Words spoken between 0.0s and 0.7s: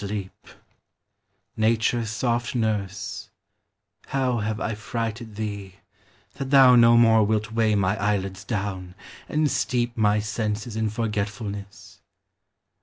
434 POEMS OF